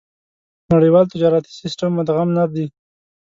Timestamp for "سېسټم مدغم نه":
1.61-2.45